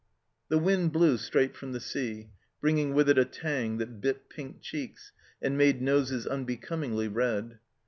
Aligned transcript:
The 0.49 0.57
wind 0.57 0.91
blew 0.91 1.19
straight 1.19 1.55
from 1.55 1.73
the 1.73 1.79
sea, 1.79 2.31
bringing 2.59 2.95
with 2.95 3.07
it 3.07 3.19
a 3.19 3.23
tang 3.23 3.77
that 3.77 4.01
bit 4.01 4.29
pink 4.29 4.59
cheeks 4.59 5.11
and 5.43 5.55
made 5.55 5.79
noses 5.79 6.25
unbecomingly 6.25 7.07
red. 7.07 7.59